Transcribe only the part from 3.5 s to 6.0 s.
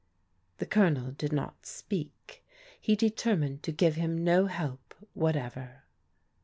to g^ve him no help whatever.